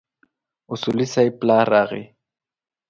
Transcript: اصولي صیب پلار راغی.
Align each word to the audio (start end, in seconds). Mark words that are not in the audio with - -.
اصولي 0.73 1.07
صیب 1.13 1.33
پلار 1.41 1.65
راغی. 1.73 2.03